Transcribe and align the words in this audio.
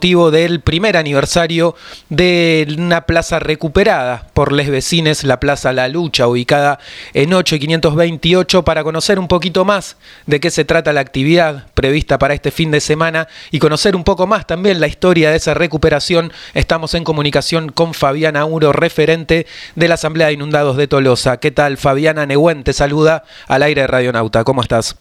del 0.00 0.60
primer 0.60 0.96
aniversario 0.96 1.76
de 2.08 2.66
una 2.78 3.02
plaza 3.02 3.38
recuperada 3.38 4.26
por 4.32 4.50
les 4.50 4.70
vecines, 4.70 5.24
la 5.24 5.38
Plaza 5.40 5.74
La 5.74 5.88
Lucha, 5.88 6.26
ubicada 6.26 6.78
en 7.12 7.34
8 7.34 7.56
y 7.56 7.58
528, 7.58 8.64
para 8.64 8.82
conocer 8.82 9.18
un 9.18 9.28
poquito 9.28 9.66
más 9.66 9.98
de 10.24 10.40
qué 10.40 10.50
se 10.50 10.64
trata 10.64 10.94
la 10.94 11.02
actividad 11.02 11.66
prevista 11.74 12.18
para 12.18 12.32
este 12.32 12.50
fin 12.50 12.70
de 12.70 12.80
semana 12.80 13.28
y 13.50 13.58
conocer 13.58 13.94
un 13.94 14.02
poco 14.02 14.26
más 14.26 14.46
también 14.46 14.80
la 14.80 14.86
historia 14.86 15.30
de 15.30 15.36
esa 15.36 15.52
recuperación. 15.52 16.32
Estamos 16.54 16.94
en 16.94 17.04
comunicación 17.04 17.70
con 17.70 17.92
Fabiana 17.92 18.40
Auro, 18.40 18.72
referente 18.72 19.46
de 19.74 19.88
la 19.88 19.94
Asamblea 19.94 20.28
de 20.28 20.32
Inundados 20.32 20.78
de 20.78 20.88
Tolosa. 20.88 21.36
¿Qué 21.36 21.50
tal, 21.50 21.76
Fabiana 21.76 22.24
Nehuen? 22.24 22.64
Te 22.64 22.72
saluda 22.72 23.24
al 23.48 23.62
aire 23.62 23.82
de 23.82 23.86
Radionauta. 23.86 24.44
¿Cómo 24.44 24.62
estás? 24.62 24.96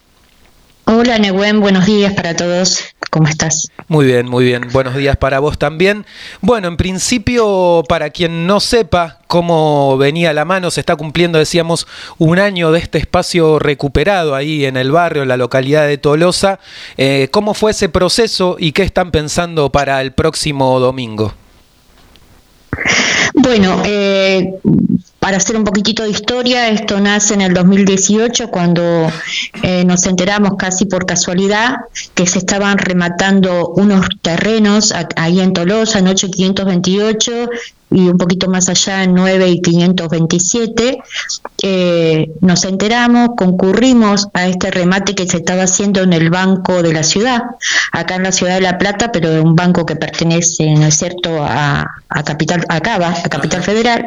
Hola 0.91 1.19
Nehuen, 1.19 1.61
buenos 1.61 1.85
días 1.85 2.13
para 2.13 2.35
todos. 2.35 2.83
¿Cómo 3.09 3.27
estás? 3.27 3.71
Muy 3.87 4.05
bien, 4.05 4.27
muy 4.29 4.45
bien. 4.45 4.67
Buenos 4.71 4.95
días 4.95 5.17
para 5.17 5.39
vos 5.39 5.57
también. 5.57 6.05
Bueno, 6.41 6.67
en 6.67 6.77
principio, 6.77 7.83
para 7.87 8.11
quien 8.11 8.45
no 8.45 8.59
sepa 8.59 9.19
cómo 9.25 9.97
venía 9.97 10.31
la 10.31 10.45
mano, 10.45 10.69
se 10.69 10.79
está 10.79 10.95
cumpliendo, 10.95 11.39
decíamos, 11.39 11.87
un 12.19 12.37
año 12.37 12.71
de 12.71 12.79
este 12.79 12.99
espacio 12.99 13.57
recuperado 13.57 14.35
ahí 14.35 14.65
en 14.65 14.77
el 14.77 14.91
barrio, 14.91 15.23
en 15.23 15.29
la 15.29 15.37
localidad 15.37 15.87
de 15.87 15.97
Tolosa. 15.97 16.59
Eh, 16.97 17.29
¿Cómo 17.31 17.55
fue 17.55 17.71
ese 17.71 17.89
proceso 17.89 18.57
y 18.59 18.73
qué 18.73 18.83
están 18.83 19.09
pensando 19.09 19.71
para 19.71 20.01
el 20.01 20.11
próximo 20.11 20.79
domingo? 20.79 21.33
Bueno, 23.33 23.81
eh, 23.85 24.53
para 25.19 25.37
hacer 25.37 25.57
un 25.57 25.63
poquitito 25.63 26.03
de 26.03 26.09
historia, 26.09 26.69
esto 26.69 26.99
nace 26.99 27.33
en 27.33 27.41
el 27.41 27.53
2018 27.53 28.49
cuando 28.49 29.11
eh, 29.63 29.83
nos 29.83 30.05
enteramos 30.05 30.53
casi 30.57 30.85
por 30.85 31.05
casualidad 31.05 31.75
que 32.15 32.25
se 32.25 32.39
estaban 32.39 32.77
rematando 32.77 33.69
unos 33.75 34.07
terrenos 34.21 34.93
ahí 35.15 35.41
en 35.41 35.53
Tolosa, 35.53 35.99
en 35.99 36.07
8528, 36.07 37.49
y 37.91 38.07
un 38.07 38.17
poquito 38.17 38.49
más 38.49 38.69
allá 38.69 39.03
en 39.03 39.13
9 39.13 39.49
y 39.49 39.61
527. 39.61 41.01
Eh, 41.63 42.31
nos 42.41 42.63
enteramos, 42.65 43.29
concurrimos 43.35 44.27
a 44.33 44.47
este 44.47 44.71
remate 44.71 45.15
que 45.15 45.27
se 45.27 45.37
estaba 45.37 45.63
haciendo 45.63 46.01
en 46.01 46.13
el 46.13 46.29
banco 46.29 46.83
de 46.83 46.93
la 46.93 47.03
ciudad, 47.03 47.41
acá 47.91 48.15
en 48.15 48.23
la 48.23 48.31
ciudad 48.31 48.55
de 48.55 48.61
La 48.61 48.77
Plata, 48.77 49.11
pero 49.11 49.41
un 49.41 49.55
banco 49.55 49.85
que 49.85 49.95
pertenece, 49.95 50.73
¿no 50.75 50.85
es 50.85 50.95
cierto?, 50.95 51.43
a, 51.43 51.85
Capital, 52.25 52.65
a 52.69 52.79
Cava, 52.81 53.09
a 53.09 53.29
Capital 53.29 53.63
Federal. 53.63 54.05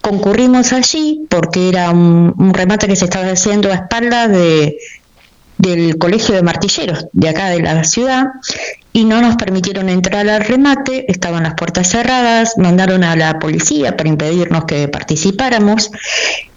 Concurrimos 0.00 0.72
allí 0.72 1.26
porque 1.28 1.68
era 1.68 1.90
un, 1.90 2.34
un 2.36 2.54
remate 2.54 2.86
que 2.86 2.96
se 2.96 3.04
estaba 3.04 3.26
haciendo 3.26 3.70
a 3.70 3.74
espaldas 3.74 4.30
de 4.30 4.76
del 5.58 5.96
Colegio 5.96 6.34
de 6.34 6.42
Martilleros 6.42 7.06
de 7.12 7.28
acá 7.28 7.50
de 7.50 7.60
la 7.60 7.84
ciudad 7.84 8.26
y 8.92 9.04
no 9.04 9.22
nos 9.22 9.36
permitieron 9.36 9.88
entrar 9.88 10.28
al 10.28 10.44
remate, 10.44 11.10
estaban 11.10 11.44
las 11.44 11.54
puertas 11.54 11.88
cerradas, 11.88 12.58
mandaron 12.58 13.04
a 13.04 13.16
la 13.16 13.38
policía 13.38 13.96
para 13.96 14.08
impedirnos 14.08 14.64
que 14.64 14.88
participáramos 14.88 15.90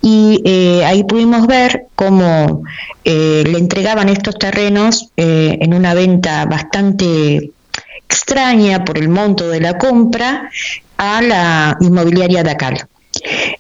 y 0.02 0.42
eh, 0.44 0.83
ahí 0.86 1.03
pudimos 1.03 1.47
ver 1.47 1.88
cómo 1.95 2.64
eh, 3.03 3.44
le 3.45 3.58
entregaban 3.58 4.09
estos 4.09 4.38
terrenos 4.38 5.11
eh, 5.16 5.58
en 5.61 5.73
una 5.73 5.94
venta 5.94 6.45
bastante 6.45 7.52
extraña 8.08 8.83
por 8.83 8.97
el 8.97 9.08
monto 9.09 9.47
de 9.47 9.61
la 9.61 9.77
compra 9.77 10.49
a 10.97 11.22
la 11.22 11.77
inmobiliaria 11.80 12.44
Dacal. 12.44 12.88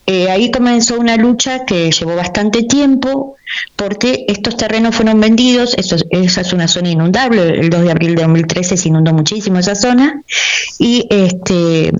Eh, 0.05 0.29
ahí 0.29 0.51
comenzó 0.51 0.99
una 0.99 1.17
lucha 1.17 1.65
que 1.65 1.91
llevó 1.91 2.15
bastante 2.15 2.63
tiempo 2.63 3.35
porque 3.75 4.25
estos 4.27 4.57
terrenos 4.57 4.95
fueron 4.95 5.19
vendidos, 5.19 5.75
esa 5.77 6.41
es 6.41 6.53
una 6.53 6.67
zona 6.67 6.89
inundable, 6.89 7.59
el 7.59 7.69
2 7.69 7.83
de 7.83 7.91
abril 7.91 8.15
de 8.15 8.23
2013 8.23 8.77
se 8.77 8.89
inundó 8.89 9.13
muchísimo 9.13 9.59
esa 9.59 9.75
zona 9.75 10.21
y 10.77 11.07
este 11.09 11.91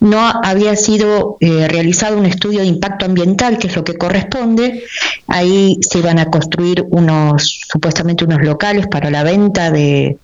no 0.00 0.18
había 0.42 0.76
sido 0.76 1.36
eh, 1.40 1.68
realizado 1.68 2.16
un 2.16 2.24
estudio 2.24 2.60
de 2.60 2.66
impacto 2.66 3.04
ambiental, 3.04 3.58
que 3.58 3.66
es 3.66 3.76
lo 3.76 3.84
que 3.84 3.98
corresponde. 3.98 4.84
Ahí 5.26 5.78
se 5.82 5.98
iban 5.98 6.18
a 6.18 6.30
construir 6.30 6.86
unos, 6.90 7.60
supuestamente 7.70 8.24
unos 8.24 8.40
locales 8.40 8.86
para 8.86 9.10
la 9.10 9.22
venta 9.22 9.70
de, 9.70 10.16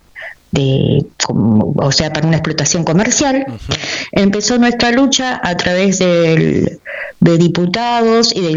o 0.53 1.93
sea, 1.93 2.13
para 2.13 2.27
una 2.27 2.37
explotación 2.37 2.85
comercial. 2.85 3.47
Empezó 4.13 4.59
nuestra 4.59 4.91
lucha 4.91 5.41
a 5.43 5.57
través 5.57 5.99
de 5.99 6.79
diputados 7.21 8.35
y 8.35 8.41
de... 8.41 8.57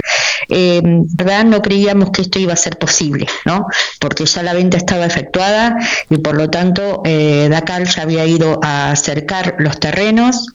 Eh, 0.51 0.81
verdad 0.83 1.45
no 1.45 1.61
creíamos 1.61 2.09
que 2.09 2.23
esto 2.23 2.39
iba 2.39 2.53
a 2.53 2.57
ser 2.57 2.77
posible, 2.77 3.27
¿no? 3.45 3.67
Porque 4.00 4.25
ya 4.25 4.41
la 4.41 4.53
venta 4.53 4.77
estaba 4.77 5.05
efectuada 5.05 5.77
y 6.09 6.17
por 6.17 6.35
lo 6.35 6.50
tanto 6.50 7.01
eh, 7.05 7.47
Dakar 7.51 7.83
ya 7.85 8.01
había 8.01 8.25
ido 8.25 8.59
a 8.63 8.91
acercar 8.91 9.57
los 9.59 9.79
terrenos 9.79 10.47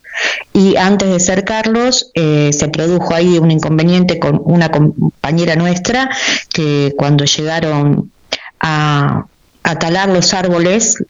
y 0.52 0.76
antes 0.76 1.08
de 1.08 1.16
acercarlos 1.16 2.10
eh, 2.14 2.50
se 2.52 2.68
produjo 2.68 3.14
ahí 3.14 3.38
un 3.38 3.52
inconveniente 3.52 4.18
con 4.18 4.40
una 4.44 4.70
compañera 4.70 5.54
nuestra 5.54 6.10
que 6.52 6.92
cuando 6.96 7.24
llegaron 7.24 8.10
a, 8.58 9.26
a 9.62 9.78
talar 9.78 10.08
los 10.08 10.34
árboles 10.34 11.04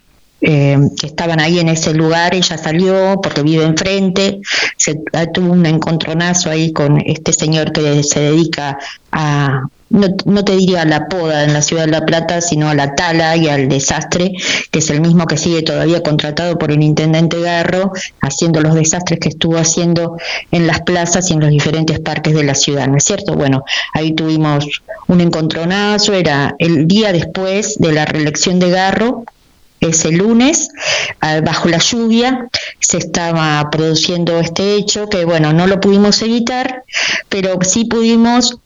eh, 0.47 0.77
que 1.01 1.07
estaban 1.07 1.41
ahí 1.41 1.59
en 1.59 1.71
ese 1.71 1.95
lugar, 1.95 2.35
ella 2.35 2.59
salió 2.59 3.19
porque 3.23 3.43
vive 3.43 3.65
enfrente, 3.65 4.41
se 4.77 5.01
tuvo 5.33 5.53
un 5.53 5.65
encontronazo 5.65 6.51
ahí 6.51 6.71
con 6.71 7.01
este 7.01 7.33
señor 7.33 7.73
que 7.73 8.03
se 8.03 8.21
dedica 8.21 8.77
a, 9.11 9.63
no, 9.89 10.09
no, 10.27 10.45
te 10.45 10.55
diría 10.55 10.83
a 10.83 10.85
la 10.85 11.09
poda 11.09 11.45
en 11.45 11.55
la 11.55 11.63
ciudad 11.63 11.87
de 11.87 11.93
La 11.93 12.05
Plata, 12.05 12.43
sino 12.43 12.69
a 12.69 12.75
la 12.75 12.95
tala 12.95 13.37
y 13.37 13.49
al 13.49 13.71
desastre, 13.71 14.33
que 14.71 14.81
es 14.81 14.91
el 14.91 15.01
mismo 15.01 15.27
que 15.27 15.39
sigue 15.39 15.63
todavía 15.63 16.03
contratado 16.03 16.59
por 16.59 16.71
el 16.71 16.83
intendente 16.83 17.41
Garro, 17.41 17.93
haciendo 18.21 18.61
los 18.61 18.75
desastres 18.75 19.21
que 19.21 19.31
estuvo 19.31 19.57
haciendo 19.57 20.19
en 20.51 20.67
las 20.67 20.83
plazas 20.83 21.31
y 21.31 21.33
en 21.33 21.41
los 21.41 21.49
diferentes 21.49 22.01
parques 22.01 22.35
de 22.35 22.45
la 22.45 22.55
ciudad, 22.55 22.87
¿no 22.87 22.99
es 22.99 23.05
cierto? 23.05 23.35
Bueno, 23.35 23.65
ahí 23.95 24.13
tuvimos 24.13 24.83
un 25.07 25.23
encontronazo, 25.23 26.13
era 26.13 26.55
el 26.59 26.87
día 26.87 27.13
después 27.13 27.77
de 27.79 27.93
la 27.93 28.05
reelección 28.05 28.59
de 28.59 28.69
Garro, 28.69 29.25
ese 29.89 30.11
lunes, 30.11 30.71
bajo 31.43 31.69
la 31.69 31.79
lluvia, 31.79 32.49
se 32.81 32.99
estaba 32.99 33.69
produciendo 33.71 34.39
este 34.39 34.75
hecho 34.75 35.09
que, 35.09 35.25
bueno, 35.25 35.53
no 35.53 35.67
lo 35.67 35.81
pudimos 35.81 36.23
evitar, 36.23 36.85
pero 37.29 37.59
sí 37.63 37.85
pudimos 37.85 38.59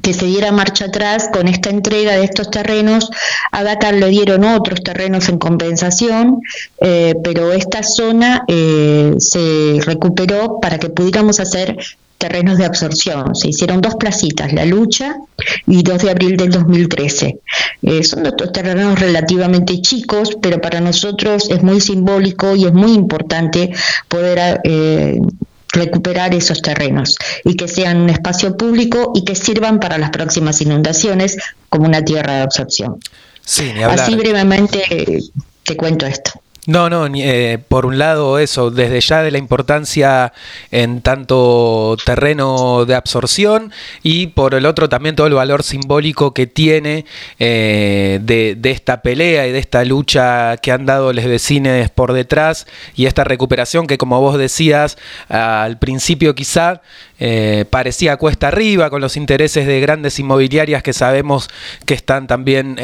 que 0.00 0.14
se 0.14 0.26
diera 0.26 0.52
marcha 0.52 0.86
atrás 0.86 1.28
con 1.32 1.48
esta 1.48 1.68
entrega 1.68 2.12
de 2.12 2.24
estos 2.24 2.50
terrenos. 2.50 3.10
A 3.50 3.62
Dakar 3.62 3.94
le 3.94 4.08
dieron 4.08 4.44
otros 4.44 4.82
terrenos 4.82 5.28
en 5.28 5.38
compensación, 5.38 6.40
eh, 6.80 7.14
pero 7.22 7.52
esta 7.52 7.82
zona 7.82 8.44
eh, 8.48 9.14
se 9.18 9.80
recuperó 9.84 10.60
para 10.60 10.78
que 10.78 10.88
pudiéramos 10.88 11.40
hacer 11.40 11.76
terrenos 12.22 12.56
de 12.56 12.64
absorción. 12.64 13.34
Se 13.34 13.48
hicieron 13.48 13.80
dos 13.80 13.96
placitas, 13.96 14.52
La 14.52 14.64
Lucha 14.64 15.16
y 15.66 15.82
2 15.82 16.02
de 16.02 16.10
abril 16.10 16.36
del 16.36 16.50
2013. 16.50 17.40
Eh, 17.82 18.04
son 18.04 18.22
dos 18.22 18.52
terrenos 18.52 19.00
relativamente 19.00 19.80
chicos, 19.80 20.38
pero 20.40 20.60
para 20.60 20.80
nosotros 20.80 21.50
es 21.50 21.64
muy 21.64 21.80
simbólico 21.80 22.54
y 22.54 22.64
es 22.64 22.72
muy 22.72 22.92
importante 22.92 23.72
poder 24.06 24.60
eh, 24.62 25.18
recuperar 25.72 26.32
esos 26.32 26.62
terrenos 26.62 27.16
y 27.44 27.56
que 27.56 27.66
sean 27.66 28.02
un 28.02 28.10
espacio 28.10 28.56
público 28.56 29.10
y 29.16 29.24
que 29.24 29.34
sirvan 29.34 29.80
para 29.80 29.98
las 29.98 30.10
próximas 30.10 30.60
inundaciones 30.60 31.38
como 31.68 31.86
una 31.86 32.04
tierra 32.04 32.34
de 32.34 32.42
absorción. 32.42 33.00
Así 33.88 34.14
brevemente 34.14 35.24
te 35.64 35.76
cuento 35.76 36.06
esto. 36.06 36.41
No, 36.68 36.88
no, 36.88 37.08
eh, 37.12 37.58
por 37.66 37.86
un 37.86 37.98
lado 37.98 38.38
eso, 38.38 38.70
desde 38.70 39.00
ya 39.00 39.24
de 39.24 39.32
la 39.32 39.38
importancia 39.38 40.32
en 40.70 41.00
tanto 41.00 41.96
terreno 42.04 42.84
de 42.84 42.94
absorción 42.94 43.72
y 44.04 44.28
por 44.28 44.54
el 44.54 44.66
otro 44.66 44.88
también 44.88 45.16
todo 45.16 45.26
el 45.26 45.34
valor 45.34 45.64
simbólico 45.64 46.32
que 46.32 46.46
tiene 46.46 47.04
eh, 47.40 48.20
de, 48.22 48.54
de, 48.56 48.70
esta 48.70 49.02
pelea 49.02 49.48
y 49.48 49.50
de 49.50 49.58
esta 49.58 49.84
lucha 49.84 50.56
que 50.58 50.70
han 50.70 50.86
dado 50.86 51.12
los 51.12 51.24
vecinos 51.24 51.90
por 51.90 52.12
detrás 52.12 52.68
y 52.94 53.06
esta 53.06 53.24
recuperación 53.24 53.88
que 53.88 53.98
como 53.98 54.20
vos 54.20 54.38
decías 54.38 54.98
al 55.28 55.80
principio 55.80 56.36
quizá 56.36 56.80
eh, 57.18 57.64
parecía 57.70 58.16
cuesta 58.18 58.48
arriba 58.48 58.88
con 58.88 59.00
los 59.00 59.16
intereses 59.16 59.66
de 59.66 59.80
grandes 59.80 60.16
inmobiliarias 60.20 60.84
que 60.84 60.92
sabemos 60.92 61.50
que 61.86 61.94
están 61.94 62.28
también 62.28 62.78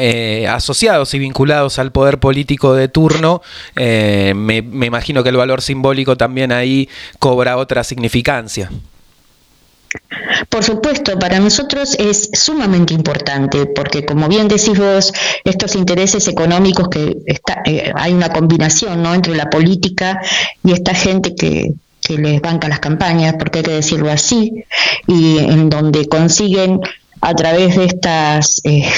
asociados 0.49 1.13
y 1.13 1.19
vinculados 1.19 1.79
al 1.79 1.93
poder 1.93 2.19
político 2.19 2.73
de 2.73 2.89
turno. 2.89 3.41
Eh, 3.75 4.33
me, 4.35 4.57
imagino 4.57 5.23
que 5.23 5.29
el 5.29 5.37
valor 5.37 5.61
simbólico 5.61 6.17
también 6.17 6.51
ahí 6.51 6.89
cobra 7.19 7.57
otra 7.57 7.83
significancia. 7.83 8.69
Por 10.49 10.63
supuesto, 10.63 11.17
para 11.17 11.39
nosotros 11.39 11.95
es 11.99 12.29
sumamente 12.33 12.93
importante 12.93 13.65
porque, 13.65 14.05
como 14.05 14.27
bien 14.27 14.47
decís 14.47 14.77
vos, 14.77 15.11
estos 15.43 15.75
intereses 15.75 16.27
económicos 16.27 16.89
que 16.89 17.17
está, 17.25 17.63
hay 17.95 18.13
una 18.13 18.29
combinación 18.29 19.01
¿no? 19.01 19.13
entre 19.13 19.35
la 19.35 19.49
política 19.49 20.21
y 20.63 20.73
esta 20.73 20.93
gente 20.93 21.33
que, 21.33 21.73
que 22.01 22.17
les 22.17 22.41
banca 22.41 22.67
las 22.67 22.79
campañas, 22.79 23.35
porque 23.37 23.59
hay 23.59 23.65
que 23.65 23.71
decirlo 23.71 24.11
así, 24.11 24.63
y 25.07 25.39
en 25.39 25.69
donde 25.69 26.07
consiguen 26.07 26.79
a 27.21 27.33
través 27.35 27.75
de 27.75 27.85
estas 27.85 28.61
eh, 28.63 28.89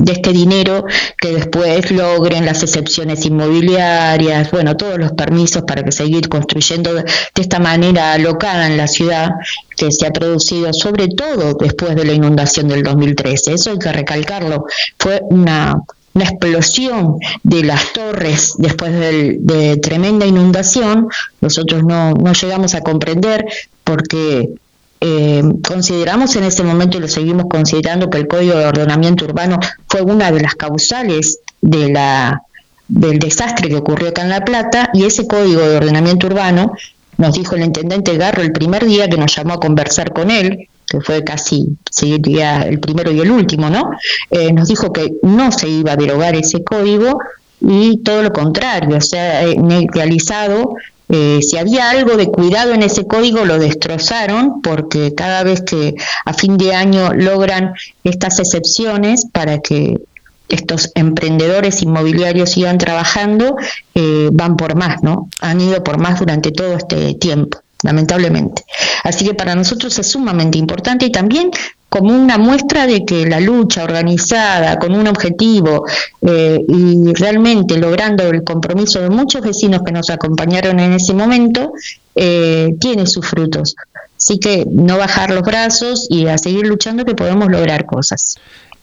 de 0.00 0.12
este 0.12 0.32
dinero 0.32 0.84
que 1.16 1.32
después 1.32 1.90
logren 1.90 2.44
las 2.44 2.62
excepciones 2.62 3.24
inmobiliarias, 3.26 4.50
bueno, 4.50 4.76
todos 4.76 4.98
los 4.98 5.12
permisos 5.12 5.62
para 5.62 5.82
que 5.82 5.92
seguir 5.92 6.28
construyendo 6.28 6.94
de, 6.94 7.04
esta 7.34 7.58
manera 7.58 8.12
alocada 8.12 8.66
en 8.66 8.76
la 8.76 8.88
ciudad 8.88 9.30
que 9.76 9.90
se 9.92 10.06
ha 10.06 10.10
producido 10.10 10.72
sobre 10.72 11.08
todo 11.08 11.54
después 11.54 11.94
de 11.94 12.04
la 12.04 12.12
inundación 12.12 12.68
del 12.68 12.82
2013. 12.82 13.54
Eso 13.54 13.70
hay 13.70 13.78
que 13.78 13.92
recalcarlo. 13.92 14.64
Fue 14.98 15.20
una, 15.30 15.74
una 16.14 16.24
explosión 16.24 17.18
de 17.42 17.64
las 17.64 17.92
torres 17.92 18.54
después 18.58 18.92
de 18.92 19.78
tremenda 19.80 20.26
inundación. 20.26 21.08
Nosotros 21.40 21.84
no, 21.84 22.12
no 22.12 22.32
llegamos 22.32 22.74
a 22.74 22.80
comprender 22.80 23.46
porque 23.84 24.50
eh, 25.00 25.42
consideramos 25.66 26.34
en 26.36 26.44
ese 26.44 26.64
momento 26.64 26.98
y 26.98 27.00
lo 27.00 27.08
seguimos 27.08 27.46
considerando 27.48 28.10
que 28.10 28.18
el 28.18 28.26
Código 28.26 28.54
de 28.54 28.66
Ordenamiento 28.66 29.24
Urbano 29.24 29.58
fue 29.86 30.02
una 30.02 30.32
de 30.32 30.40
las 30.40 30.54
causales 30.56 31.38
de 31.60 31.90
la, 31.90 32.42
del 32.88 33.18
desastre 33.18 33.68
que 33.68 33.76
ocurrió 33.76 34.08
acá 34.08 34.22
en 34.22 34.30
La 34.30 34.44
Plata 34.44 34.90
y 34.92 35.04
ese 35.04 35.26
Código 35.26 35.60
de 35.60 35.76
Ordenamiento 35.76 36.26
Urbano 36.26 36.72
nos 37.16 37.34
dijo 37.34 37.54
el 37.54 37.64
intendente 37.64 38.16
Garro 38.16 38.42
el 38.42 38.52
primer 38.52 38.86
día 38.86 39.08
que 39.08 39.16
nos 39.16 39.34
llamó 39.34 39.54
a 39.54 39.60
conversar 39.60 40.12
con 40.12 40.30
él, 40.30 40.68
que 40.86 41.00
fue 41.00 41.22
casi 41.22 41.76
sería 41.90 42.62
el 42.62 42.80
primero 42.80 43.12
y 43.12 43.20
el 43.20 43.30
último, 43.30 43.68
¿no? 43.70 43.90
Eh, 44.30 44.52
nos 44.52 44.68
dijo 44.68 44.92
que 44.92 45.12
no 45.22 45.52
se 45.52 45.68
iba 45.68 45.92
a 45.92 45.96
derogar 45.96 46.34
ese 46.34 46.64
código 46.64 47.18
y 47.60 47.98
todo 47.98 48.22
lo 48.22 48.32
contrario, 48.32 48.96
o 48.96 49.00
sea, 49.00 49.42
neutralizado 49.56 50.76
eh, 51.08 51.40
si 51.42 51.56
había 51.56 51.90
algo 51.90 52.16
de 52.16 52.26
cuidado 52.26 52.74
en 52.74 52.82
ese 52.82 53.06
código, 53.06 53.44
lo 53.44 53.58
destrozaron 53.58 54.60
porque 54.62 55.14
cada 55.14 55.42
vez 55.42 55.62
que 55.62 55.94
a 56.24 56.34
fin 56.34 56.58
de 56.58 56.74
año 56.74 57.14
logran 57.14 57.74
estas 58.04 58.38
excepciones 58.38 59.26
para 59.26 59.60
que 59.60 60.00
estos 60.48 60.90
emprendedores 60.94 61.82
inmobiliarios 61.82 62.50
sigan 62.50 62.78
trabajando, 62.78 63.56
eh, 63.94 64.30
van 64.32 64.56
por 64.56 64.76
más, 64.76 65.02
¿no? 65.02 65.28
Han 65.40 65.60
ido 65.60 65.82
por 65.84 65.98
más 65.98 66.20
durante 66.20 66.52
todo 66.52 66.74
este 66.74 67.14
tiempo 67.14 67.58
lamentablemente. 67.82 68.64
Así 69.04 69.24
que 69.24 69.34
para 69.34 69.54
nosotros 69.54 69.98
es 69.98 70.06
sumamente 70.08 70.58
importante 70.58 71.06
y 71.06 71.12
también 71.12 71.50
como 71.88 72.14
una 72.14 72.36
muestra 72.38 72.86
de 72.86 73.04
que 73.04 73.26
la 73.26 73.40
lucha 73.40 73.84
organizada 73.84 74.78
con 74.78 74.94
un 74.94 75.08
objetivo 75.08 75.86
eh, 76.22 76.60
y 76.68 77.12
realmente 77.14 77.78
logrando 77.78 78.24
el 78.28 78.44
compromiso 78.44 79.00
de 79.00 79.08
muchos 79.08 79.42
vecinos 79.42 79.82
que 79.84 79.92
nos 79.92 80.10
acompañaron 80.10 80.80
en 80.80 80.92
ese 80.92 81.14
momento, 81.14 81.72
eh, 82.14 82.74
tiene 82.78 83.06
sus 83.06 83.26
frutos. 83.26 83.74
Así 84.16 84.38
que 84.38 84.66
no 84.70 84.98
bajar 84.98 85.30
los 85.30 85.42
brazos 85.42 86.06
y 86.10 86.26
a 86.26 86.36
seguir 86.36 86.66
luchando 86.66 87.04
que 87.04 87.14
podemos 87.14 87.48
lograr 87.48 87.86
cosas. 87.86 88.36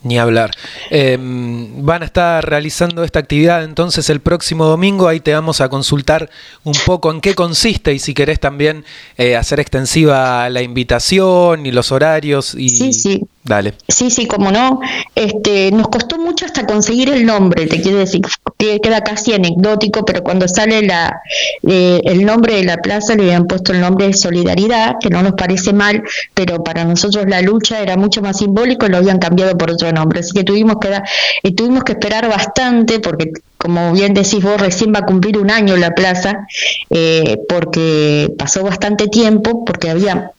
Ni 0.06 0.18
hablar. 0.18 0.52
Em, 0.90 1.84
van 1.84 2.02
a 2.02 2.04
estar 2.04 2.48
realizando 2.48 3.02
esta 3.02 3.18
actividad 3.18 3.64
entonces 3.64 4.08
el 4.08 4.20
próximo 4.20 4.64
domingo. 4.66 5.08
Ahí 5.08 5.18
te 5.18 5.34
vamos 5.34 5.60
a 5.60 5.68
consultar 5.68 6.30
un 6.62 6.74
poco 6.86 7.10
en 7.10 7.20
qué 7.20 7.34
consiste 7.34 7.92
y 7.92 7.98
si 7.98 8.14
querés 8.14 8.38
también 8.38 8.84
eh, 9.16 9.34
hacer 9.34 9.58
extensiva 9.58 10.48
la 10.48 10.62
invitación 10.62 11.66
y 11.66 11.72
los 11.72 11.90
horarios. 11.90 12.54
Y... 12.54 12.70
Sí, 12.70 12.92
sí. 12.92 13.26
Dale. 13.46 13.74
Sí, 13.86 14.10
sí, 14.10 14.26
como 14.26 14.50
no. 14.50 14.80
Este, 15.14 15.70
nos 15.70 15.86
costó 15.86 16.18
mucho 16.18 16.46
hasta 16.46 16.66
conseguir 16.66 17.10
el 17.10 17.24
nombre, 17.24 17.66
te 17.66 17.80
quiero 17.80 17.98
decir, 17.98 18.22
que 18.58 18.80
queda 18.80 19.02
casi 19.02 19.34
anecdótico, 19.34 20.04
pero 20.04 20.24
cuando 20.24 20.48
sale 20.48 20.82
la, 20.82 21.20
eh, 21.62 22.00
el 22.04 22.26
nombre 22.26 22.56
de 22.56 22.64
la 22.64 22.78
plaza 22.78 23.14
le 23.14 23.22
habían 23.22 23.46
puesto 23.46 23.72
el 23.72 23.80
nombre 23.80 24.08
de 24.08 24.14
Solidaridad, 24.14 24.96
que 25.00 25.10
no 25.10 25.22
nos 25.22 25.34
parece 25.34 25.72
mal, 25.72 26.02
pero 26.34 26.64
para 26.64 26.84
nosotros 26.84 27.24
la 27.28 27.40
lucha 27.40 27.80
era 27.80 27.96
mucho 27.96 28.20
más 28.20 28.38
simbólico 28.38 28.86
y 28.86 28.88
lo 28.88 28.96
habían 28.96 29.18
cambiado 29.18 29.56
por 29.56 29.70
otro 29.70 29.92
nombre. 29.92 30.20
Así 30.20 30.32
que 30.32 30.42
tuvimos 30.42 30.78
que, 30.80 31.00
eh, 31.44 31.54
tuvimos 31.54 31.84
que 31.84 31.92
esperar 31.92 32.28
bastante 32.28 32.98
porque 32.98 33.30
como 33.58 33.92
bien 33.92 34.14
decís 34.14 34.42
vos, 34.42 34.60
recién 34.60 34.92
va 34.94 35.00
a 35.00 35.06
cumplir 35.06 35.38
un 35.38 35.50
año 35.50 35.76
la 35.76 35.94
plaza, 35.94 36.46
eh, 36.90 37.38
porque 37.48 38.32
pasó 38.38 38.62
bastante 38.62 39.08
tiempo, 39.08 39.64
porque 39.64 39.90
había 39.90 40.32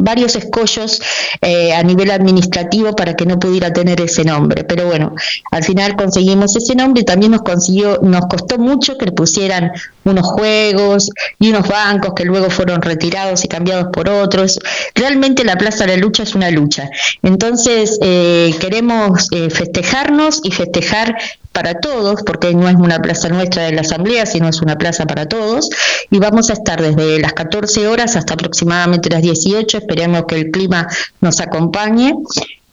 varios 0.00 0.34
escollos 0.34 1.00
eh, 1.40 1.72
a 1.72 1.82
nivel 1.84 2.10
administrativo 2.10 2.96
para 2.96 3.14
que 3.14 3.24
no 3.24 3.38
pudiera 3.38 3.72
tener 3.72 4.00
ese 4.00 4.24
nombre. 4.24 4.64
Pero 4.64 4.86
bueno, 4.86 5.14
al 5.52 5.62
final 5.62 5.94
conseguimos 5.94 6.56
ese 6.56 6.74
nombre 6.74 7.02
y 7.02 7.04
también 7.04 7.32
nos 7.32 7.42
consiguió, 7.42 8.00
nos 8.02 8.22
costó 8.26 8.58
mucho 8.58 8.98
que 8.98 9.06
le 9.06 9.12
pusieran 9.12 9.70
unos 10.04 10.26
juegos 10.26 11.08
y 11.38 11.50
unos 11.50 11.68
bancos 11.68 12.14
que 12.16 12.24
luego 12.24 12.50
fueron 12.50 12.82
retirados 12.82 13.44
y 13.44 13.48
cambiados 13.48 13.86
por 13.92 14.08
otros. 14.08 14.58
Realmente 14.96 15.44
la 15.44 15.56
Plaza 15.56 15.84
de 15.84 15.96
la 15.96 16.02
Lucha 16.02 16.24
es 16.24 16.34
una 16.34 16.50
lucha. 16.50 16.90
Entonces 17.22 17.98
eh, 18.02 18.52
queremos 18.58 19.28
festejarnos 19.50 20.40
y 20.42 20.50
festejar 20.50 21.16
para 21.54 21.80
todos, 21.80 22.22
porque 22.26 22.52
no 22.52 22.68
es 22.68 22.74
una 22.74 22.98
plaza 22.98 23.28
nuestra 23.30 23.62
de 23.62 23.72
la 23.72 23.80
Asamblea, 23.80 24.26
sino 24.26 24.48
es 24.48 24.60
una 24.60 24.76
plaza 24.76 25.06
para 25.06 25.26
todos, 25.26 25.70
y 26.10 26.18
vamos 26.18 26.50
a 26.50 26.52
estar 26.52 26.82
desde 26.82 27.20
las 27.20 27.32
14 27.32 27.86
horas 27.86 28.16
hasta 28.16 28.34
aproximadamente 28.34 29.08
las 29.08 29.22
18, 29.22 29.78
esperemos 29.78 30.24
que 30.28 30.34
el 30.34 30.50
clima 30.50 30.88
nos 31.20 31.40
acompañe 31.40 32.12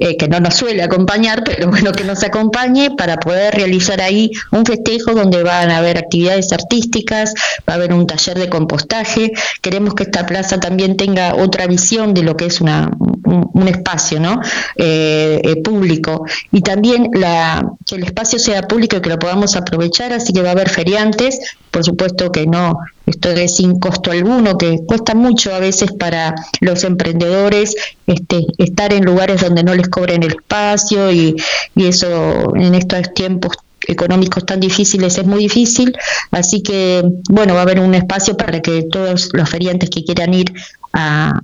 eh, 0.03 0.17
que 0.17 0.27
no 0.27 0.39
nos 0.39 0.55
suele 0.55 0.81
acompañar, 0.81 1.43
pero 1.43 1.69
bueno, 1.69 1.91
que 1.91 2.03
nos 2.03 2.23
acompañe 2.23 2.89
para 2.97 3.17
poder 3.17 3.53
realizar 3.53 4.01
ahí 4.01 4.31
un 4.51 4.65
festejo 4.65 5.13
donde 5.13 5.43
van 5.43 5.69
a 5.69 5.77
haber 5.77 5.99
actividades 5.99 6.51
artísticas, 6.51 7.35
va 7.69 7.73
a 7.73 7.75
haber 7.75 7.93
un 7.93 8.07
taller 8.07 8.39
de 8.39 8.49
compostaje. 8.49 9.31
Queremos 9.61 9.93
que 9.93 10.01
esta 10.01 10.25
plaza 10.25 10.59
también 10.59 10.97
tenga 10.97 11.35
otra 11.35 11.67
visión 11.67 12.15
de 12.15 12.23
lo 12.23 12.35
que 12.35 12.47
es 12.47 12.61
una, 12.61 12.89
un, 12.97 13.67
espacio 13.67 14.19
¿no? 14.19 14.41
Eh, 14.75 15.39
eh, 15.43 15.61
público 15.61 16.25
y 16.51 16.61
también 16.61 17.11
la, 17.13 17.63
que 17.85 17.93
el 17.93 18.03
espacio 18.03 18.39
sea 18.39 18.63
público 18.63 18.97
y 18.97 19.01
que 19.01 19.09
lo 19.09 19.19
podamos 19.19 19.55
aprovechar, 19.55 20.13
así 20.13 20.33
que 20.33 20.41
va 20.41 20.49
a 20.49 20.53
haber 20.53 20.69
feriantes, 20.69 21.39
por 21.69 21.83
supuesto 21.83 22.31
que 22.31 22.47
no 22.47 22.79
esto 23.11 23.29
es 23.29 23.55
sin 23.55 23.79
costo 23.79 24.11
alguno, 24.11 24.57
que 24.57 24.79
cuesta 24.85 25.13
mucho 25.13 25.53
a 25.53 25.59
veces 25.59 25.91
para 25.91 26.33
los 26.61 26.83
emprendedores 26.83 27.75
este, 28.07 28.45
estar 28.57 28.93
en 28.93 29.05
lugares 29.05 29.41
donde 29.41 29.63
no 29.63 29.75
les 29.75 29.89
cobren 29.89 30.23
el 30.23 30.31
espacio 30.31 31.11
y, 31.11 31.35
eso 31.75 32.55
en 32.55 32.75
estos 32.75 33.13
tiempos 33.13 33.57
económicos 33.87 34.45
tan 34.45 34.59
difíciles 34.59 35.17
es 35.17 35.25
muy 35.25 35.39
difícil, 35.39 35.97
así 36.29 36.61
que 36.61 37.03
bueno, 37.29 37.55
va 37.55 37.61
a 37.61 37.63
haber 37.63 37.79
un 37.79 37.95
espacio 37.95 38.37
para 38.37 38.61
que 38.61 38.83
todos 38.83 39.29
los 39.33 39.49
feriantes 39.49 39.89
que 39.89 40.03
quieran 40.03 40.33
ir 40.33 40.53
a, 40.93 41.41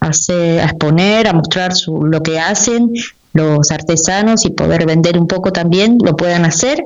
hacer, 0.00 0.60
a 0.60 0.64
exponer, 0.64 1.28
a 1.28 1.32
mostrar 1.32 1.74
su, 1.74 2.06
lo 2.06 2.22
que 2.22 2.40
hacen, 2.40 2.92
los 3.34 3.70
artesanos 3.70 4.44
y 4.44 4.50
poder 4.50 4.86
vender 4.86 5.18
un 5.18 5.26
poco 5.26 5.52
también 5.52 5.98
lo 6.02 6.16
puedan 6.16 6.44
hacer. 6.44 6.82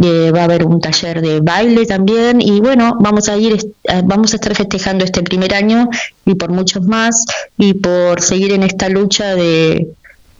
Eh, 0.00 0.30
va 0.34 0.40
a 0.40 0.44
haber 0.44 0.64
un 0.64 0.80
taller 0.80 1.20
de 1.20 1.40
baile 1.40 1.84
también 1.84 2.40
y 2.40 2.60
bueno, 2.60 2.96
vamos 3.00 3.28
a 3.28 3.36
ir, 3.36 3.54
eh, 3.84 4.02
vamos 4.04 4.32
a 4.32 4.36
estar 4.36 4.54
festejando 4.54 5.04
este 5.04 5.22
primer 5.22 5.54
año 5.54 5.88
y 6.24 6.34
por 6.34 6.50
muchos 6.50 6.86
más 6.86 7.26
y 7.58 7.74
por 7.74 8.22
seguir 8.22 8.52
en 8.52 8.62
esta 8.62 8.88
lucha 8.88 9.34
de, 9.34 9.88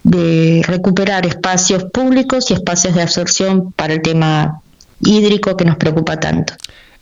de 0.05 0.63
recuperar 0.67 1.27
espacios 1.27 1.85
públicos 1.85 2.51
y 2.51 2.55
espacios 2.55 2.95
de 2.95 3.03
absorción 3.03 3.73
para 3.73 3.95
el 3.95 4.03
tema 4.03 4.63
hídrico 5.01 5.57
que 5.57 5.65
nos 5.65 5.77
preocupa 5.77 6.19
tanto. 6.19 6.55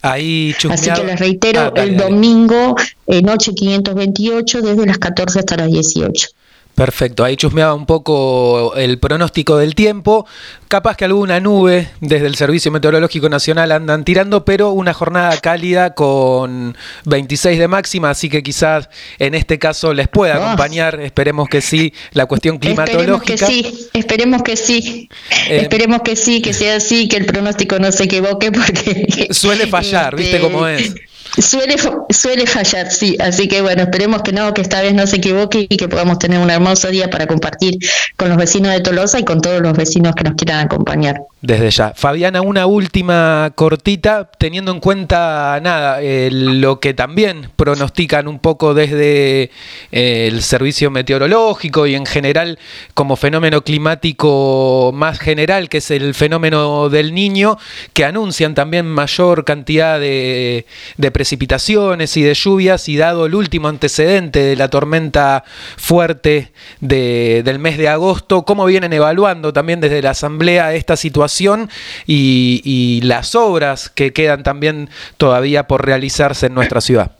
Ahí 0.02 0.54
Así 0.71 0.90
que 0.90 1.04
les 1.04 1.21
reitero, 1.21 1.73
ah, 1.76 1.83
el 1.83 1.97
domingo, 1.97 2.75
eh, 3.07 3.21
noche 3.21 3.52
528, 3.52 4.62
desde 4.62 4.87
las 4.87 4.99
14 4.99 5.40
hasta 5.40 5.57
las 5.57 5.71
18. 5.71 6.28
Perfecto, 6.75 7.25
ahí 7.25 7.37
chusmeaba 7.37 7.75
un 7.75 7.85
poco 7.85 8.75
el 8.75 8.99
pronóstico 8.99 9.59
del 9.59 9.75
tiempo. 9.75 10.27
Capaz 10.67 10.97
que 10.97 11.05
alguna 11.05 11.39
nube 11.39 11.91
desde 12.00 12.27
el 12.27 12.37
Servicio 12.37 12.71
Meteorológico 12.71 13.29
Nacional 13.29 13.73
andan 13.73 14.05
tirando, 14.05 14.45
pero 14.47 14.71
una 14.71 14.95
jornada 14.95 15.37
cálida 15.39 15.95
con 15.95 16.77
26 17.05 17.59
de 17.59 17.69
máxima, 17.69 18.11
así 18.11 18.31
que 18.31 18.43
quizás 18.43 18.89
en 19.19 19.35
este 19.35 19.59
caso 19.59 19.93
les 19.93 20.09
pueda 20.09 20.37
ah. 20.37 20.47
acompañar, 20.47 21.00
esperemos 21.00 21.49
que 21.49 21.61
sí, 21.61 21.93
la 22.12 22.25
cuestión 22.27 22.59
climatológica. 22.59 23.35
Esperemos 23.35 23.62
que 23.62 23.77
sí, 23.77 23.89
esperemos 23.93 24.43
que 24.43 24.57
sí, 24.57 25.09
eh, 25.49 25.59
esperemos 25.62 26.00
que 26.03 26.17
sí, 26.17 26.41
que 26.41 26.55
sea 26.55 26.77
así, 26.77 27.09
que 27.09 27.19
el 27.19 27.27
pronóstico 27.27 27.79
no 27.79 27.93
se 27.93 28.05
equivoque, 28.05 28.53
porque... 28.53 29.29
Suele 29.33 29.67
fallar, 29.67 30.17
¿viste 30.17 30.37
este, 30.37 30.49
cómo 30.49 30.67
es? 30.67 30.95
Suele, 31.39 31.77
suele 32.11 32.47
fallar, 32.47 32.91
sí. 32.91 33.17
Así 33.21 33.49
que 33.49 33.63
bueno, 33.63 33.83
esperemos 33.83 34.23
que 34.23 34.33
no, 34.33 34.53
que 34.55 34.63
esta 34.63 34.81
vez 34.83 34.95
no 34.95 35.07
se 35.07 35.17
equivoque 35.17 35.67
y 35.69 35.77
que 35.77 35.89
podamos 35.89 36.19
tener 36.19 36.39
un 36.39 36.51
hermoso 36.51 36.89
día 36.89 37.09
para 37.09 37.27
compartir 37.27 37.79
con 38.17 38.29
los 38.29 38.39
vecinos 38.39 38.73
de 38.73 38.81
Tolosa 38.81 39.19
y 39.19 39.25
con 39.25 39.41
todos 39.41 39.61
los 39.61 39.73
vecinos 39.73 40.15
que 40.15 40.25
nos 40.25 40.35
quieran 40.35 40.67
acompañar. 40.67 41.21
Desde 41.43 41.71
ya. 41.71 41.95
Fabiana, 41.97 42.43
una 42.43 42.67
última 42.67 43.53
cortita, 43.55 44.31
teniendo 44.39 44.73
en 44.73 44.81
cuenta 44.81 45.59
nada, 45.63 45.99
lo 46.31 46.81
que 46.81 46.93
también 46.93 47.51
pronostican 47.57 48.29
un 48.29 48.39
poco 48.39 48.75
desde 48.75 49.51
eh, 49.91 50.29
el 50.29 50.43
servicio 50.43 50.91
meteorológico 50.91 51.87
y 51.87 51.95
en 51.95 52.05
general 52.05 52.59
como 52.93 53.17
fenómeno 53.17 53.63
climático 53.63 54.91
más 54.93 55.19
general, 55.19 55.71
que 55.71 55.79
es 55.79 55.91
el 55.91 56.15
fenómeno 56.15 56.91
del 56.91 57.15
niño, 57.15 57.57
que 57.95 58.05
anuncian 58.05 58.55
también 58.55 58.87
mayor 58.87 59.47
cantidad 59.47 59.99
de, 59.99 60.67
de 60.99 61.11
precipitaciones 61.21 62.17
y 62.17 62.23
de 62.23 62.33
lluvias 62.33 62.89
y 62.89 62.97
dado 62.97 63.27
el 63.27 63.35
último 63.35 63.69
antecedente 63.69 64.41
de 64.41 64.57
la 64.57 64.69
tormenta 64.69 65.45
fuerte 65.77 66.50
del 66.81 67.59
mes 67.59 67.77
de 67.77 67.89
agosto, 67.89 68.47
cómo 68.47 68.65
vienen 68.65 68.95
evaluando 68.95 69.53
también 69.53 69.83
desde 69.83 70.00
la 70.00 70.12
Asamblea 70.12 70.73
esta 70.73 70.97
situación 70.97 71.69
y, 72.07 72.62
y 72.65 73.03
las 73.03 73.35
obras 73.35 73.91
que 73.91 74.15
quedan 74.15 74.43
también 74.43 74.89
todavía 75.19 75.67
por 75.67 75.85
realizarse 75.85 76.47
en 76.47 76.55
nuestra 76.55 76.81
ciudad. 76.81 77.12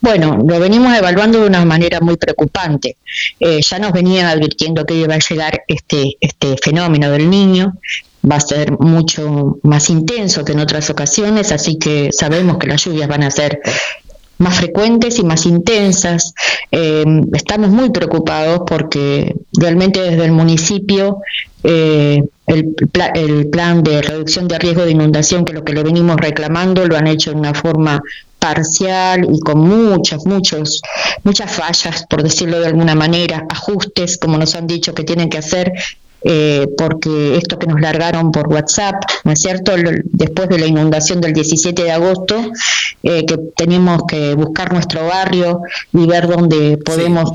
Bueno, 0.00 0.38
lo 0.46 0.60
venimos 0.60 0.96
evaluando 0.96 1.40
de 1.40 1.48
una 1.48 1.64
manera 1.64 1.98
muy 2.00 2.16
preocupante. 2.16 2.98
Eh, 3.40 3.60
ya 3.62 3.80
nos 3.80 3.90
venían 3.90 4.26
advirtiendo 4.26 4.84
que 4.84 4.94
iba 4.94 5.16
a 5.16 5.18
llegar 5.18 5.64
este, 5.66 6.16
este 6.20 6.56
fenómeno 6.62 7.10
del 7.10 7.28
niño, 7.28 7.74
va 8.30 8.36
a 8.36 8.40
ser 8.40 8.78
mucho 8.78 9.58
más 9.62 9.90
intenso 9.90 10.44
que 10.44 10.52
en 10.52 10.60
otras 10.60 10.90
ocasiones, 10.90 11.52
así 11.52 11.78
que 11.78 12.10
sabemos 12.12 12.58
que 12.58 12.68
las 12.68 12.84
lluvias 12.84 13.08
van 13.08 13.24
a 13.24 13.30
ser 13.30 13.60
más 14.38 14.56
frecuentes 14.56 15.18
y 15.18 15.24
más 15.24 15.46
intensas. 15.46 16.34
Eh, 16.70 17.04
estamos 17.32 17.70
muy 17.70 17.90
preocupados 17.90 18.62
porque 18.66 19.34
realmente 19.52 20.00
desde 20.00 20.24
el 20.24 20.32
municipio 20.32 21.18
eh, 21.62 22.22
el, 22.46 22.74
el, 23.14 23.46
plan 23.48 23.82
de 23.82 24.02
reducción 24.02 24.48
de 24.48 24.58
riesgo 24.58 24.84
de 24.84 24.90
inundación, 24.90 25.44
que 25.44 25.52
es 25.52 25.58
lo 25.58 25.64
que 25.64 25.74
le 25.74 25.82
venimos 25.82 26.16
reclamando, 26.16 26.86
lo 26.86 26.96
han 26.96 27.06
hecho 27.06 27.30
de 27.30 27.36
una 27.36 27.54
forma 27.54 28.02
parcial 28.38 29.28
y 29.32 29.38
con 29.38 29.60
muchas, 29.60 30.26
muchos, 30.26 30.82
muchas 31.22 31.52
fallas, 31.52 32.04
por 32.10 32.24
decirlo 32.24 32.58
de 32.58 32.66
alguna 32.66 32.96
manera, 32.96 33.46
ajustes, 33.48 34.18
como 34.18 34.36
nos 34.36 34.56
han 34.56 34.66
dicho 34.66 34.92
que 34.94 35.04
tienen 35.04 35.30
que 35.30 35.38
hacer, 35.38 35.72
eh, 36.24 36.68
porque 36.76 37.36
esto 37.36 37.58
que 37.58 37.66
nos 37.66 37.80
largaron 37.80 38.30
por 38.30 38.48
WhatsApp, 38.48 39.02
¿no 39.24 39.32
es 39.32 39.40
cierto? 39.40 39.72
Después 40.04 40.48
de 40.48 40.58
la 40.58 40.66
inundación 40.66 41.20
del 41.20 41.32
17 41.32 41.82
de 41.82 41.92
agosto, 41.92 42.36
eh, 43.02 43.26
que 43.26 43.38
tenemos 43.56 44.02
que 44.06 44.34
buscar 44.34 44.72
nuestro 44.72 45.06
barrio 45.06 45.62
y 45.92 46.06
ver 46.06 46.28
dónde 46.28 46.78
podemos 46.78 47.32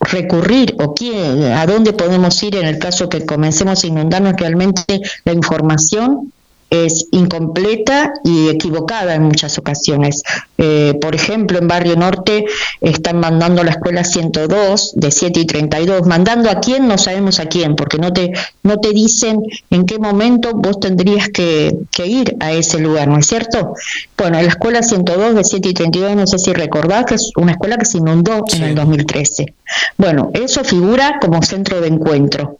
recurrir 0.00 0.74
o 0.78 0.94
quién, 0.94 1.44
a 1.44 1.66
dónde 1.66 1.92
podemos 1.92 2.40
ir 2.42 2.56
en 2.56 2.66
el 2.66 2.78
caso 2.78 3.08
que 3.08 3.24
comencemos 3.24 3.82
a 3.82 3.86
inundarnos 3.86 4.34
realmente 4.36 5.00
la 5.24 5.32
información 5.32 6.32
es 6.74 7.06
incompleta 7.10 8.12
y 8.24 8.48
equivocada 8.48 9.14
en 9.14 9.22
muchas 9.22 9.58
ocasiones. 9.58 10.22
Eh, 10.58 10.94
por 11.00 11.14
ejemplo, 11.14 11.58
en 11.58 11.68
Barrio 11.68 11.96
Norte 11.96 12.44
están 12.80 13.20
mandando 13.20 13.62
la 13.62 13.70
escuela 13.70 14.04
102 14.04 14.92
de 14.96 15.10
7 15.10 15.40
y 15.40 15.46
32, 15.46 16.06
mandando 16.06 16.50
a 16.50 16.60
quién 16.60 16.88
no 16.88 16.98
sabemos 16.98 17.38
a 17.40 17.46
quién, 17.46 17.76
porque 17.76 17.98
no 17.98 18.12
te, 18.12 18.32
no 18.62 18.78
te 18.78 18.92
dicen 18.92 19.42
en 19.70 19.86
qué 19.86 19.98
momento 19.98 20.52
vos 20.54 20.80
tendrías 20.80 21.28
que, 21.28 21.76
ir 22.04 22.36
a 22.40 22.52
ese 22.52 22.78
lugar, 22.78 23.08
¿no 23.08 23.18
es 23.18 23.26
cierto? 23.26 23.74
Bueno, 24.16 24.40
la 24.40 24.48
escuela 24.48 24.82
102 24.82 25.34
de 25.34 25.44
7 25.44 25.68
y 25.68 25.74
32, 25.74 26.16
no 26.16 26.26
sé 26.26 26.38
si 26.38 26.52
recordás 26.52 27.06
que 27.06 27.14
es 27.14 27.32
una 27.36 27.52
escuela 27.52 27.78
que 27.78 27.86
se 27.86 27.98
inundó 27.98 28.44
en 28.52 28.62
el 28.62 28.74
2013. 28.74 29.54
Bueno, 29.96 30.30
eso 30.34 30.64
figura 30.64 31.18
como 31.20 31.42
centro 31.42 31.80
de 31.80 31.88
encuentro 31.88 32.58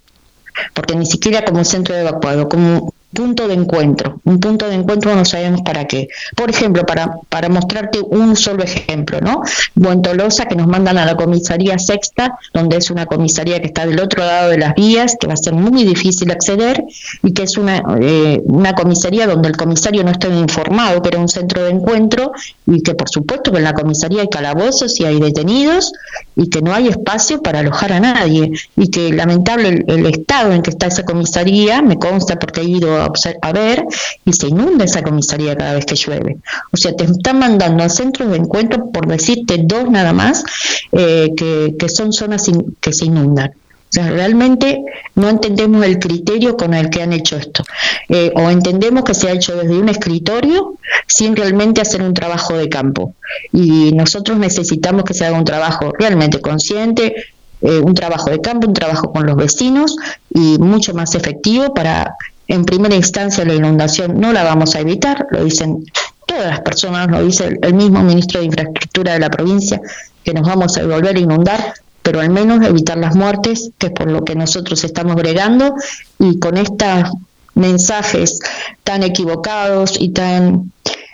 porque 0.72 0.94
ni 0.94 1.06
siquiera 1.06 1.44
como 1.44 1.64
centro 1.64 1.94
de 1.94 2.02
evacuado, 2.02 2.48
como 2.48 2.94
punto 3.14 3.48
de 3.48 3.54
encuentro. 3.54 4.20
Un 4.24 4.38
punto 4.40 4.68
de 4.68 4.74
encuentro 4.74 5.14
no 5.14 5.24
sabemos 5.24 5.62
para 5.62 5.86
qué. 5.86 6.08
Por 6.36 6.50
ejemplo, 6.50 6.84
para, 6.84 7.16
para 7.30 7.48
mostrarte 7.48 8.00
un 8.00 8.36
solo 8.36 8.62
ejemplo, 8.62 9.20
¿no? 9.20 9.42
Buentolosa 9.74 10.44
que 10.46 10.56
nos 10.56 10.66
mandan 10.66 10.98
a 10.98 11.06
la 11.06 11.16
comisaría 11.16 11.78
sexta, 11.78 12.36
donde 12.52 12.76
es 12.76 12.90
una 12.90 13.06
comisaría 13.06 13.60
que 13.60 13.68
está 13.68 13.86
del 13.86 14.00
otro 14.00 14.24
lado 14.24 14.50
de 14.50 14.58
las 14.58 14.74
vías, 14.74 15.16
que 15.18 15.26
va 15.26 15.34
a 15.34 15.38
ser 15.38 15.54
muy 15.54 15.84
difícil 15.84 16.30
acceder, 16.30 16.84
y 17.22 17.32
que 17.32 17.44
es 17.44 17.56
una, 17.56 17.82
eh, 18.00 18.42
una 18.44 18.74
comisaría 18.74 19.26
donde 19.26 19.48
el 19.48 19.56
comisario 19.56 20.04
no 20.04 20.10
está 20.10 20.28
informado 20.28 21.00
que 21.00 21.08
era 21.08 21.18
un 21.18 21.28
centro 21.28 21.62
de 21.64 21.70
encuentro, 21.70 22.32
y 22.66 22.82
que 22.82 22.94
por 22.94 23.08
supuesto 23.08 23.52
que 23.52 23.58
en 23.58 23.64
la 23.64 23.74
comisaría 23.74 24.22
hay 24.22 24.28
calabozos 24.28 24.98
y 25.00 25.04
hay 25.04 25.20
detenidos, 25.20 25.92
y 26.36 26.50
que 26.50 26.60
no 26.60 26.74
hay 26.74 26.88
espacio 26.88 27.40
para 27.40 27.60
alojar 27.60 27.92
a 27.92 28.00
nadie, 28.00 28.50
y 28.76 28.88
que 28.88 29.12
lamentable 29.12 29.68
el, 29.68 29.84
el 29.86 30.06
estado 30.06 30.52
en 30.52 30.62
que 30.62 30.70
está 30.70 30.88
esa 30.88 31.04
comisaría, 31.04 31.80
me 31.80 31.96
consta 31.98 32.36
porque 32.38 32.60
he 32.60 32.64
ido 32.64 33.03
a, 33.42 33.52
ver 33.52 33.84
y 34.24 34.32
se 34.32 34.48
inunda 34.48 34.84
esa 34.84 35.02
comisaría 35.02 35.56
cada 35.56 35.74
vez 35.74 35.86
que 35.86 35.94
llueve. 35.94 36.38
O 36.72 36.76
sea, 36.76 36.94
te 36.94 37.04
están 37.04 37.38
mandando 37.38 37.84
a 37.84 37.88
centros 37.88 38.30
de 38.30 38.36
encuentro, 38.36 38.90
por 38.90 39.06
decirte 39.06 39.58
dos 39.62 39.90
nada 39.90 40.12
más, 40.12 40.44
eh, 40.92 41.30
que, 41.36 41.88
son 41.88 42.12
zonas 42.12 42.50
que 42.80 42.92
se 42.92 43.06
inundan. 43.06 43.52
O 43.94 43.94
sea, 43.94 44.10
realmente 44.10 44.82
no 45.14 45.28
entendemos 45.28 45.84
el 45.84 46.00
criterio 46.00 46.56
con 46.56 46.74
el 46.74 46.90
que 46.90 47.00
han 47.00 47.12
hecho 47.12 47.36
esto. 47.36 47.62
Eh, 48.08 48.32
o 48.34 48.50
entendemos 48.50 49.04
que 49.04 49.14
se 49.14 49.28
ha 49.28 49.32
hecho 49.32 49.54
desde 49.54 49.78
un 49.78 49.88
escritorio 49.88 50.74
sin 51.06 51.36
realmente 51.36 51.80
hacer 51.80 52.02
un 52.02 52.12
trabajo 52.12 52.56
de 52.56 52.68
campo. 52.68 53.14
Y 53.52 53.92
nosotros 53.92 54.36
necesitamos 54.36 55.04
que 55.04 55.14
se 55.14 55.24
haga 55.24 55.38
un 55.38 55.44
trabajo 55.44 55.92
realmente 55.96 56.40
consciente, 56.40 57.14
eh, 57.60 57.78
un 57.78 57.94
trabajo 57.94 58.30
de 58.30 58.40
campo, 58.40 58.66
un 58.66 58.74
trabajo 58.74 59.12
con 59.12 59.26
los 59.26 59.36
vecinos 59.36 59.96
y 60.28 60.58
mucho 60.58 60.92
más 60.92 61.14
efectivo 61.14 61.72
para 61.72 62.16
en 62.48 62.64
primera 62.64 62.94
instancia 62.94 63.44
la 63.44 63.54
inundación 63.54 64.20
no 64.20 64.32
la 64.32 64.44
vamos 64.44 64.74
a 64.74 64.80
evitar, 64.80 65.26
lo 65.30 65.44
dicen 65.44 65.84
todas 66.26 66.46
las 66.46 66.60
personas, 66.60 67.08
lo 67.08 67.22
dice 67.22 67.58
el 67.62 67.74
mismo 67.74 68.02
ministro 68.02 68.40
de 68.40 68.46
Infraestructura 68.46 69.14
de 69.14 69.20
la 69.20 69.30
provincia, 69.30 69.80
que 70.22 70.34
nos 70.34 70.46
vamos 70.46 70.76
a 70.76 70.84
volver 70.84 71.16
a 71.16 71.20
inundar, 71.20 71.74
pero 72.02 72.20
al 72.20 72.30
menos 72.30 72.64
evitar 72.66 72.98
las 72.98 73.14
muertes, 73.14 73.70
que 73.78 73.86
es 73.86 73.92
por 73.92 74.10
lo 74.10 74.24
que 74.24 74.34
nosotros 74.34 74.84
estamos 74.84 75.16
bregando, 75.16 75.74
y 76.18 76.38
con 76.38 76.56
estos 76.56 77.10
mensajes 77.54 78.40
tan 78.82 79.02
equivocados 79.02 79.96
y 79.98 80.10
tan, 80.10 80.72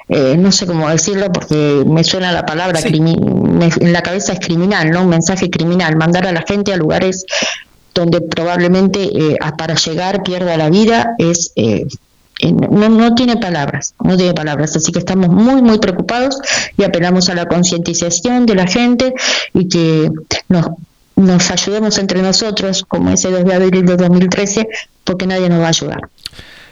eh, 0.08 0.36
no 0.38 0.50
sé 0.50 0.66
cómo 0.66 0.88
decirlo, 0.88 1.30
porque 1.32 1.84
me 1.86 2.02
suena 2.02 2.32
la 2.32 2.44
palabra, 2.44 2.80
en 2.80 3.92
la 3.92 4.02
cabeza 4.02 4.32
es 4.32 4.40
criminal, 4.40 4.90
¿no? 4.90 5.02
Un 5.02 5.10
mensaje 5.10 5.50
criminal, 5.50 5.96
mandar 5.96 6.26
a 6.26 6.32
la 6.32 6.42
gente 6.46 6.72
a 6.72 6.76
lugares 6.76 7.24
donde 7.94 8.20
probablemente 8.20 9.02
eh, 9.02 9.36
para 9.56 9.74
llegar 9.74 10.22
pierda 10.22 10.56
la 10.56 10.70
vida 10.70 11.14
es 11.18 11.52
eh, 11.56 11.86
no, 12.52 12.88
no, 12.88 13.14
tiene 13.14 13.36
palabras, 13.36 13.94
no 14.02 14.16
tiene 14.16 14.32
palabras, 14.32 14.74
así 14.74 14.92
que 14.92 14.98
estamos 14.98 15.28
muy, 15.28 15.60
muy 15.60 15.78
preocupados 15.78 16.38
y 16.76 16.84
apelamos 16.84 17.28
a 17.28 17.34
la 17.34 17.46
concientización 17.46 18.46
de 18.46 18.54
la 18.54 18.66
gente 18.66 19.14
y 19.52 19.68
que 19.68 20.10
nos, 20.48 20.66
nos 21.16 21.50
ayudemos 21.50 21.98
entre 21.98 22.22
nosotros, 22.22 22.84
como 22.88 23.10
ese 23.10 23.30
2 23.30 23.44
de 23.44 23.54
abril 23.54 23.84
de 23.84 23.96
2013, 23.96 24.68
porque 25.04 25.26
nadie 25.26 25.48
nos 25.48 25.60
va 25.60 25.66
a 25.66 25.68
ayudar. 25.68 26.00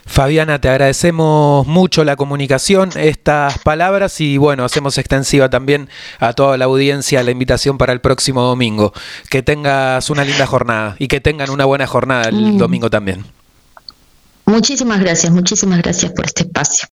Fabiana, 0.08 0.58
te 0.58 0.70
agradecemos 0.70 1.66
mucho 1.66 2.02
la 2.02 2.16
comunicación, 2.16 2.90
estas 2.96 3.58
palabras 3.58 4.20
y 4.22 4.38
bueno, 4.38 4.64
hacemos 4.64 4.96
extensiva 4.96 5.50
también 5.50 5.90
a 6.18 6.32
toda 6.32 6.56
la 6.56 6.64
audiencia 6.64 7.22
la 7.22 7.30
invitación 7.30 7.76
para 7.76 7.92
el 7.92 8.00
próximo 8.00 8.42
domingo. 8.42 8.94
Que 9.28 9.42
tengas 9.42 10.08
una 10.08 10.24
linda 10.24 10.46
jornada 10.46 10.96
y 10.98 11.08
que 11.08 11.20
tengan 11.20 11.50
una 11.50 11.66
buena 11.66 11.86
jornada 11.86 12.30
el 12.30 12.54
mm. 12.54 12.58
domingo 12.58 12.88
también. 12.88 13.26
Muchísimas 14.46 14.98
gracias, 14.98 15.30
muchísimas 15.30 15.82
gracias 15.82 16.10
por 16.12 16.24
este 16.24 16.44
espacio. 16.44 16.86